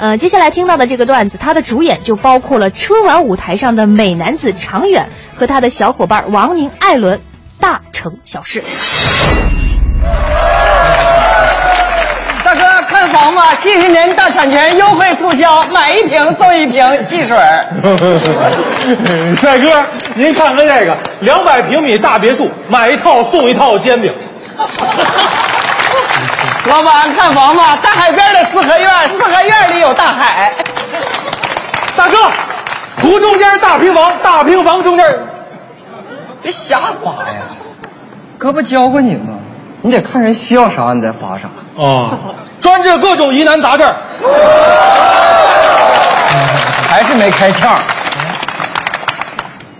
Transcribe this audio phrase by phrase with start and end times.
[0.00, 7.20] 呃，接下来听到的这个段子，它的主演就包括了春晚舞台上的美男子常远和他的小伙伴王宁、艾伦，
[7.58, 8.62] 大城小事。
[12.44, 13.56] 大哥，看房吗？
[13.56, 17.36] 七十年大产权优惠促销，买一瓶送一瓶汽水。
[19.34, 19.84] 帅哥，
[20.14, 24.14] 您看看这个，两百平米大别墅，买一套送一套煎饼。
[26.68, 27.76] 老板，看房吧？
[27.82, 30.52] 大海边的四合院，四合院里有大海。
[31.96, 32.16] 大哥，
[33.00, 35.18] 湖中间大平房，大平房中间。
[36.42, 37.40] 别瞎发呀！
[38.36, 39.38] 哥不教过你吗？
[39.80, 41.48] 你得看人需要啥，你再发啥。
[41.74, 43.88] 哦，专治各种疑难杂症。
[46.90, 47.68] 还是没开窍。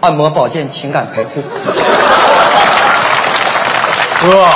[0.00, 1.42] 按摩、保健、情感陪护。
[4.20, 4.46] 哥。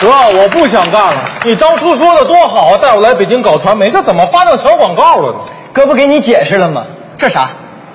[0.00, 0.08] 哥，
[0.40, 1.20] 我不想干了。
[1.44, 5.38] 你当初说的多好啊，带我来北京搞传媒，这怎么发到小广告了呢？
[5.74, 6.84] 哥不给你解释了吗？
[7.18, 7.50] 这啥？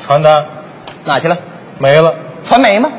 [0.05, 0.45] 传单，
[1.03, 1.35] 哪去了？
[1.79, 2.13] 没了。
[2.45, 2.91] 传媒吗？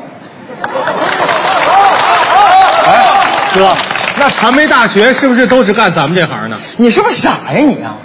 [2.85, 3.05] 哎，
[3.53, 3.69] 哥，
[4.17, 6.57] 那传媒大学是不是都是干咱们这行的？
[6.75, 7.95] 你是不是傻呀你啊？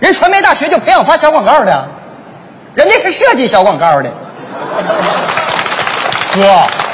[0.00, 1.88] 人传媒大学就培养发小广告的，
[2.74, 4.12] 人家是设计小广告的。
[6.34, 6.87] 哥。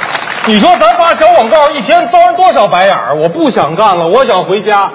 [0.47, 3.17] 你说咱发小广告一天遭人多少白眼儿？
[3.17, 4.91] 我不想干了，我想回家。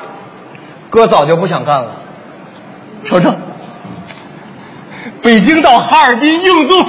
[0.92, 1.92] 哥早就不想干了。
[3.04, 3.36] 瞅瞅，
[5.24, 6.84] 北京到哈尔滨硬座，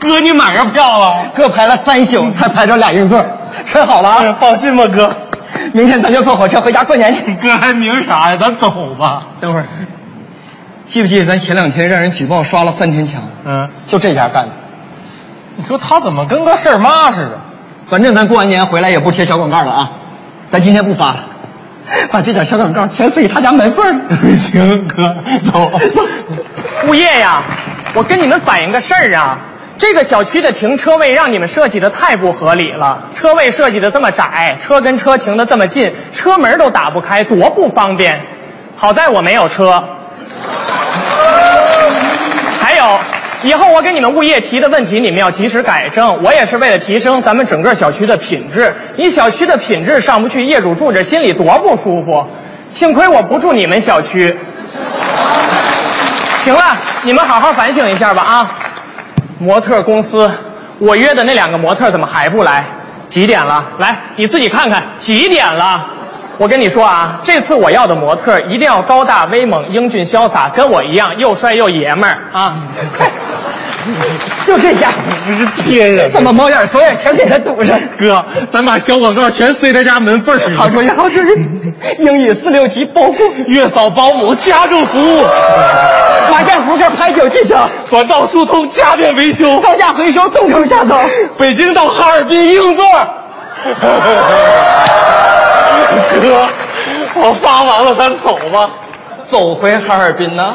[0.00, 1.26] 哥你买着票了？
[1.34, 3.24] 哥排了三宿才排着俩硬座，
[3.64, 4.36] 穿好了啊！
[4.40, 5.08] 放心吧，哥，
[5.72, 7.34] 明天咱就坐火车回家过年去。
[7.36, 8.36] 哥还明啥呀？
[8.36, 9.18] 咱走吧。
[9.40, 9.66] 等会儿，
[10.84, 13.28] 记不记得咱前两天让人举报刷了三天墙？
[13.44, 14.54] 嗯，就这家干的。
[15.56, 17.38] 你说他怎么跟个事儿妈似的？
[17.92, 19.90] 反正咱过完年回来也不贴小广告了啊，
[20.50, 21.26] 咱今天不发了，
[22.10, 23.84] 把这点小广告全塞他家门缝
[24.34, 25.14] 行，哥，
[25.52, 25.70] 走。
[26.88, 27.42] 物业呀，
[27.92, 29.38] 我跟你们反映个事儿啊，
[29.76, 38.18] 这个小区的停车位让你们设计的太不合理了，车位设计的这么窄，车跟车停的这么近，车门都打不开，多不方便。
[38.74, 39.84] 好在我没有车。
[42.58, 42.98] 还有。
[43.44, 46.22] 以后我给你们物业提的问题，你们要及时改正。
[46.22, 48.74] 我也是为了提升咱们整个小区的品质。
[48.96, 52.26] 你小区的品质上不去，业主住着心里多不舒服。
[52.70, 54.38] 幸亏我不住你们小区。
[56.42, 58.50] 行了，你们好好反省一下吧啊！
[59.38, 60.30] 模特公司，
[60.78, 62.64] 我约的那两个模特怎么还不来？
[63.08, 63.64] 几点了？
[63.78, 65.88] 来，你自己看看几点了。
[66.38, 72.56] 我跟你说啊，这次我要的模特一定要高大威猛、英俊潇洒，跟我一样又帅又爷们儿啊！
[74.46, 74.94] 就这家伙，
[75.26, 77.78] 你是天人，怎么猫眼锁眼全给他堵上？
[77.98, 80.42] 哥，咱把小广告全塞他家门缝里。
[80.54, 81.72] 好主意，好主意！
[81.98, 85.22] 英语四六级包括月嫂、保姆、家政服务，
[86.30, 90.96] 麻将扑克、牌九技巧，管道疏通、家电维修、高价回收，东城下走，
[91.36, 92.84] 北京到哈尔滨硬座。
[96.20, 96.46] 哥，
[97.14, 98.70] 我发完了，咱走吧。
[99.30, 100.54] 走回哈尔滨呢？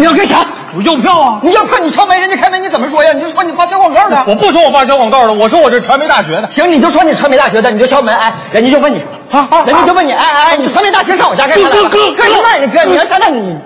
[0.00, 0.38] 你要干啥？
[0.74, 1.40] 我要票啊！
[1.42, 3.12] 你要票，你敲门，人家开门，你怎么说呀？
[3.12, 4.24] 你就说你发小广告的。
[4.26, 6.48] 我不说我发小广告的，我说我是传媒大学的。
[6.50, 11.68] 行，你就说你传媒大学的，你就敲门，哎，人家就问你，啊啊，人家就问你，哎哎哎，你传媒大学上我家干啥？
[11.68, 12.68] 哥哥哥什么玩意儿？
[12.68, 13.58] 哥，你要上那你？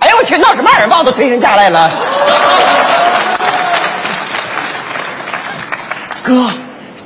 [0.00, 1.90] 哎呀，我去，闹什么耳棒都推人家来了？
[6.22, 6.50] 哥，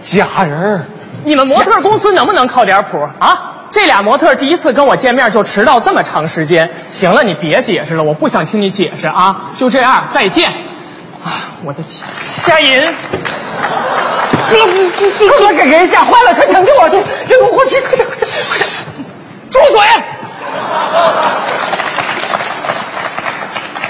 [0.03, 0.85] 假人
[1.25, 3.48] 你们模特公司能不能靠点谱啊？
[3.71, 6.71] 这俩模特第一次跟我见面就迟到这么长时间。
[6.89, 9.51] 行了，你别解释了，我不想听你解释啊。
[9.57, 10.51] 就这样，再见。
[10.51, 11.33] 啊，
[11.65, 12.81] 我的天，夏银，
[14.49, 16.97] 哥，哥给人吓坏了，快抢救我去！
[16.97, 19.05] 人工呼吸，快点，快点，快点！
[19.51, 19.81] 住嘴！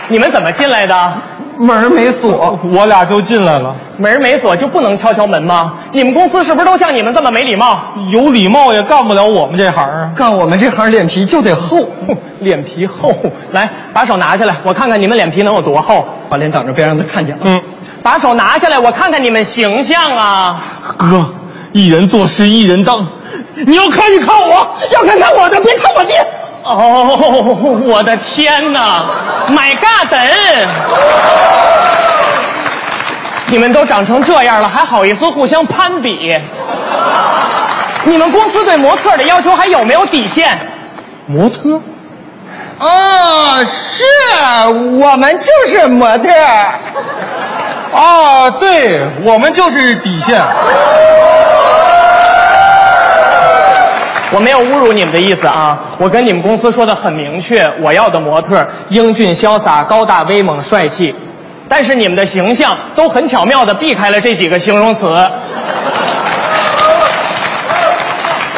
[0.09, 1.12] 你们怎么进来的？
[1.59, 3.75] 门没锁，我俩就进来了。
[3.99, 5.75] 门没锁就不能敲敲门吗？
[5.93, 7.81] 你们公司是不是都像你们这么没礼貌？
[8.11, 10.11] 有礼貌也干不了我们这行啊！
[10.15, 11.89] 干我们这行脸皮就得厚，
[12.41, 13.13] 脸皮厚。
[13.53, 16.07] 来，把手拿下来，我看看你们脸皮能有多厚。
[16.28, 17.43] 把脸挡着，别让他看见了。
[17.45, 17.63] 嗯，
[18.03, 20.63] 把手拿下来，我看看你们形象啊。
[20.97, 21.34] 哥，
[21.72, 23.07] 一人做事一人当，
[23.66, 26.15] 你要看你看我，要看看我的，别看我爹。
[26.68, 29.06] 哦，我的天哪
[29.48, 30.15] ！My God！
[33.47, 36.38] 你们都长成这样了，还好意思互相攀比？
[38.04, 40.59] 你们公司对模特的要求还有没有底线？
[41.26, 41.80] 模特？
[42.78, 44.04] 哦，是
[45.00, 46.30] 我们就是模特。
[47.94, 50.42] 啊，对我们就是底线。
[54.30, 61.15] 我没有侮辱你们的意思啊，我跟你们公司说的很明确，我要的模特英俊潇洒、高大威猛、帅气，
[61.69, 65.07] 但是你们的形象都很巧妙的避开了这几个形容词。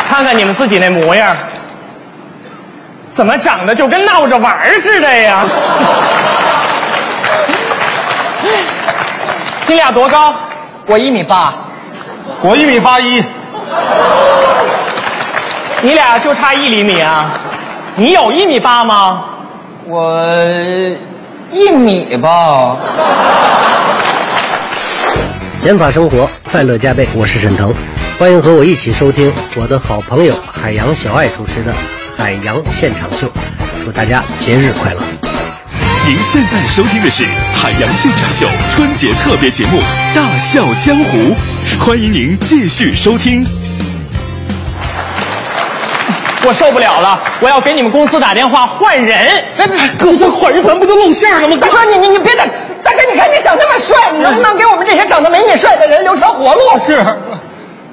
[0.09, 1.37] 看看你们自己那模样，
[3.09, 5.45] 怎么长得就跟闹着玩儿似的呀？
[9.69, 10.35] 你俩多高？
[10.87, 11.55] 我一米八，
[12.41, 13.23] 我一米八一，
[15.83, 17.33] 你俩就差一厘米啊？
[17.97, 19.25] 你有一米八吗？
[19.87, 20.29] 我
[21.51, 22.77] 一米吧。
[25.59, 27.09] 减法生活，快乐加倍。
[27.15, 27.73] 我是沈腾，
[28.19, 31.73] 欢迎和我一起收听我的好朋友海洋小爱主持的
[32.19, 33.27] 《海洋现场秀》，
[33.83, 35.01] 祝大家节日快乐！
[36.07, 37.25] 您现在收听的是
[37.55, 39.81] 《海洋现场秀》春节特别节目
[40.15, 41.17] 《大笑江湖》，
[41.79, 43.47] 欢迎您继续收听。
[46.43, 49.45] 我受不了了，我要给你们公司打电话换人。
[49.57, 51.57] 别别，哥，这换人咱不就露馅了吗？
[51.61, 52.45] 大哥，你你你别打，
[52.83, 56.61] 大哥，你看你长那么帅，你能不能给我们这些长得没你帅的人留条活路？
[56.79, 57.05] 是，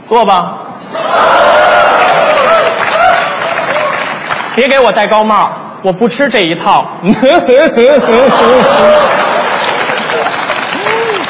[0.07, 0.59] 坐吧。
[4.55, 5.51] 别给我戴高帽，
[5.83, 6.85] 我不吃这一套。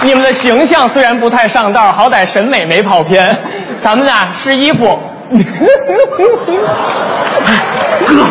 [0.02, 3.36] 你们的形象虽然不太上道，好歹审美没跑偏。
[3.84, 4.98] 咱们俩试衣服。
[8.08, 8.26] 哥，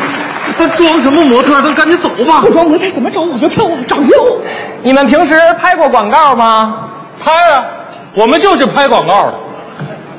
[0.59, 1.61] 咱装什么模特？
[1.63, 2.41] 咱赶紧走吧。
[2.41, 3.73] 不装模特怎么找我的票啊？
[3.87, 4.09] 找票！
[4.83, 6.89] 你们平时拍过广告吗？
[7.23, 7.65] 拍啊，
[8.15, 9.35] 我们就是拍广告的。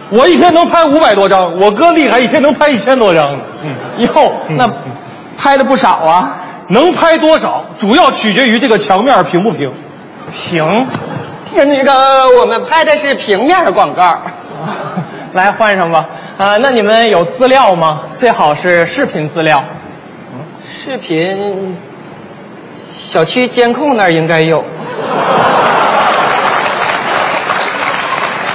[0.10, 3.44] 我一天能拍五百多张，我哥厉害，一天能拍一千多张呢。
[3.64, 4.70] 嗯，哟，那
[5.38, 6.44] 拍的不少啊。
[6.70, 9.74] 能拍多少，主要取决于这个墙面平不平。
[10.32, 10.88] 平，
[11.54, 11.92] 那个
[12.40, 14.22] 我们拍的是平面广告。
[15.34, 16.06] 来换上吧。
[16.40, 18.02] 啊，那你们有资料吗？
[18.16, 19.64] 最好是视频资料。
[20.86, 21.76] 视频，
[22.96, 24.64] 小区监控那儿应该有。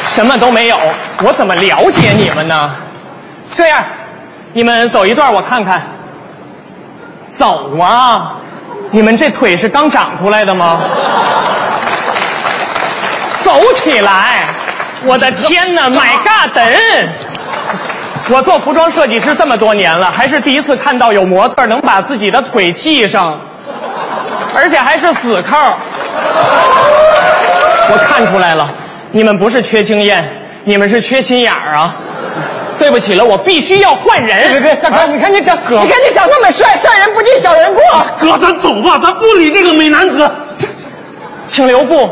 [0.07, 0.79] 什么都没有，
[1.25, 2.71] 我怎么了解你们呢？
[3.53, 3.85] 这样，
[4.53, 5.83] 你们走一段我看看。
[7.33, 8.35] 走啊！
[8.93, 10.81] 你们这腿是刚长出来的吗？
[13.41, 14.45] 走起来！
[15.05, 16.57] 我的天哪，My God！
[18.33, 23.39] 我做服装设计师这么多年了，还是第一次看到有模特能把自己的腿系上，
[24.55, 25.55] 而且还是死扣。
[27.91, 28.67] 我看出来了，
[29.13, 30.27] 你们不是缺经验，
[30.65, 31.95] 你们是缺心眼儿啊！
[32.79, 34.49] 对不起了，我必须要换人。
[34.49, 37.83] 别别，大哥，你看你长，你看你长那么帅，帅人不计小人过。
[38.19, 40.31] 哥，咱走吧，咱不理这个美男子。
[41.51, 42.09] 请留步。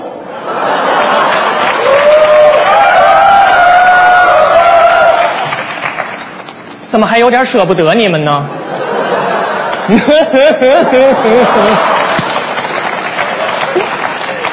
[6.90, 8.44] 怎么还有点舍不得你们呢？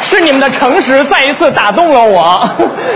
[0.01, 2.49] 是你们的诚实再一次打动了我。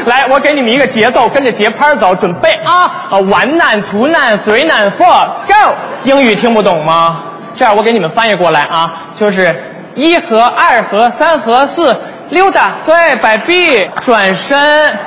[0.06, 2.84] 来，我给你们一个节奏，跟着节拍走，准备啊！
[3.12, 5.74] 啊，one 难 two 难 three 难 four go。
[6.06, 7.20] 英语听不懂吗？
[7.54, 9.54] 这样我给你们翻译过来啊，就是
[9.96, 12.00] 一和二和三和四，
[12.30, 14.98] 溜达，对，摆臂，转身，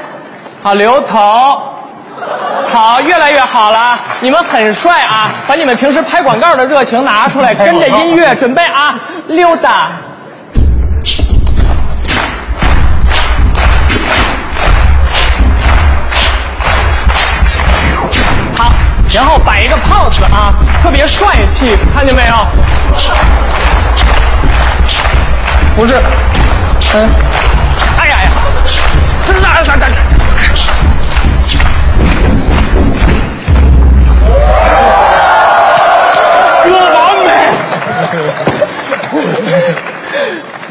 [0.62, 1.73] 好，留头。
[2.74, 5.30] 好，越来越好了，你们很帅啊！
[5.46, 9.90] 把你们平时拍广告的热情拿出来，跟着音乐准备啊，溜达。
[18.56, 18.72] 好，
[19.14, 20.52] 然后摆一个 pose 啊，
[20.82, 22.34] 特别帅气，看见没有？
[25.76, 25.94] 不是，
[26.94, 27.08] 嗯，
[28.00, 28.30] 哎呀呀，
[29.28, 29.38] 这这
[29.76, 29.94] 这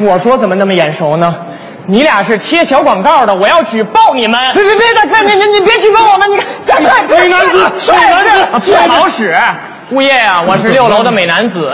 [0.00, 1.34] 我说怎么那么眼熟呢？
[1.86, 4.40] 你俩是贴小广告的，我要举报你们！
[4.54, 6.30] 别别别，大哥，你你你别举报我们！
[6.32, 9.34] 你大帅，美男子，帅美男子，不好使。
[9.90, 11.70] 物业呀、我是六楼的美男子，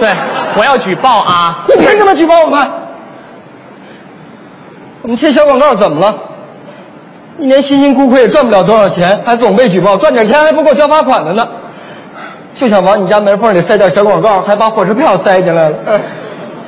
[0.00, 0.08] 对，
[0.56, 1.64] 我要举报啊！
[1.68, 2.70] 你凭什么举报我们？
[5.02, 6.14] 我们贴小广告怎么了？
[7.38, 11.46] 一年辛辛苦苦也赚不了多少钱，还总被举报，赚点钱还不够交罚款的呢。
[12.54, 16.00] 就想往你家门缝里塞点小广告，还把火车票塞进来了。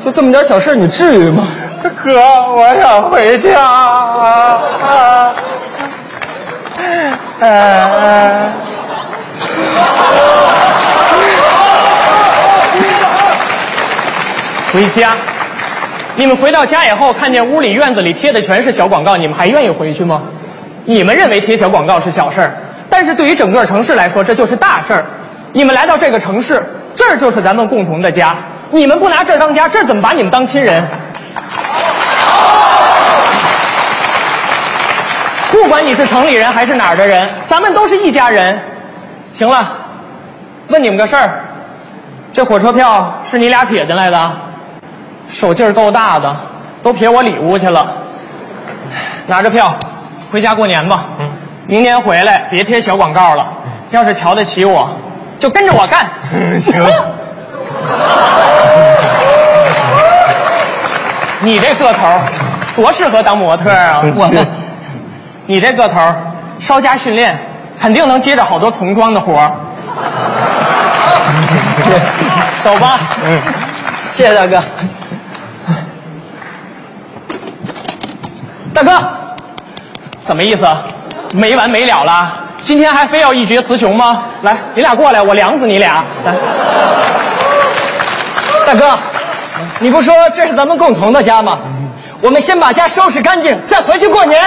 [0.04, 1.46] 就这么点小事，你至于吗？
[2.04, 2.12] 哥，
[2.52, 3.58] 我想回家。
[3.58, 5.32] 啊
[7.40, 8.52] 呃，
[14.72, 15.12] 回家。
[16.16, 20.22] 你们回到家以后，看见屋里院子里贴的全是小广告，你们还愿意回去吗？
[20.84, 22.54] 你们认为贴小广告是小事儿，
[22.90, 25.06] 但是对于整个城市来说，这就是大事儿。
[25.52, 26.62] 你们来到这个城市，
[26.94, 28.36] 这儿就是咱们共同的家。
[28.70, 30.86] 你们不拿这儿当家，这儿怎么把你们当亲人？
[35.50, 38.60] 不管你是城里人还是哪儿的人，咱们都是一家人。
[39.32, 39.76] 行了，
[40.68, 41.44] 问你们个事儿，
[42.32, 44.32] 这火车票是你俩撇进来的？
[45.28, 46.36] 手劲儿够大的，
[46.82, 47.86] 都撇我里屋去了。
[49.26, 49.74] 拿着票，
[50.30, 51.04] 回家过年吧。
[51.18, 51.30] 嗯，
[51.66, 53.46] 明年回来别贴小广告了。
[53.90, 54.96] 要是瞧得起我，
[55.38, 56.10] 就跟着我干。
[56.60, 56.74] 行。
[61.44, 62.18] 你这个头
[62.74, 64.02] 多适合当模特啊！
[64.16, 64.44] 我呢？
[65.46, 66.00] 你这个头
[66.58, 67.38] 稍加训练，
[67.78, 69.50] 肯定能接着好多童装的活儿。
[72.62, 72.98] 走吧。
[73.26, 73.38] 嗯，
[74.10, 74.62] 谢谢大哥。
[78.72, 78.90] 大哥，
[80.26, 80.66] 怎么意思？
[81.34, 82.32] 没完没了了？
[82.62, 84.22] 今天还非要一决雌雄吗？
[84.40, 86.02] 来，你俩过来，我凉死你俩！
[86.24, 86.34] 来，
[88.66, 88.98] 大哥，
[89.80, 91.58] 你不说这是咱们共同的家吗？
[92.22, 94.42] 我们先把家收拾干净，再回去过年。